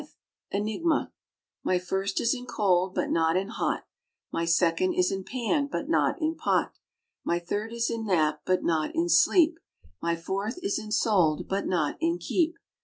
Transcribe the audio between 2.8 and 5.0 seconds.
but not in hot. My second